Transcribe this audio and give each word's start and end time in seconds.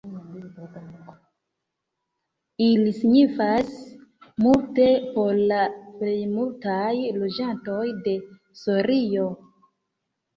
Ili 2.67 2.93
signifas 2.99 3.67
multe 4.45 4.87
por 5.17 5.41
la 5.51 5.59
plejmultaj 5.99 6.89
loĝantoj 7.19 7.83
de 8.09 8.15
Sorio. 8.63 9.27